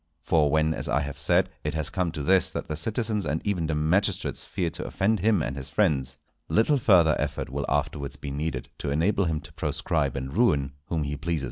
For 0.23 0.49
when, 0.49 0.73
as 0.73 0.89
I 0.89 1.01
have 1.01 1.19
said, 1.19 1.51
it 1.63 1.75
has 1.75 1.91
come 1.91 2.11
to 2.13 2.23
this 2.23 2.49
that 2.49 2.67
the 2.67 2.75
citizens 2.75 3.23
and 3.23 3.39
even 3.45 3.67
the 3.67 3.75
magistrates 3.75 4.43
fear 4.43 4.71
to 4.71 4.83
offend 4.85 5.19
him 5.19 5.43
and 5.43 5.55
his 5.55 5.69
friends, 5.69 6.17
little 6.49 6.79
further 6.79 7.15
effort 7.19 7.51
will 7.51 7.67
afterwards 7.69 8.15
be 8.15 8.31
needed 8.31 8.69
to 8.79 8.89
enable 8.89 9.25
him 9.25 9.39
to 9.41 9.53
proscribe 9.53 10.15
and 10.17 10.35
ruin 10.35 10.73
whom 10.85 11.03
he 11.03 11.15
pleases. 11.15 11.39